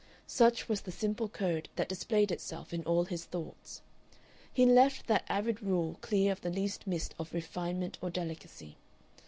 [0.25, 3.83] Such was the simple code that displayed itself in all his thoughts.
[4.51, 8.77] He left that arid rule clear of the least mist of refinement or delicacy.